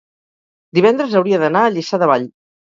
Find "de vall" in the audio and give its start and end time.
2.05-2.27